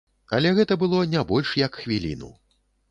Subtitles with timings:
[0.37, 2.37] Але гэта было не больш як хвіліну.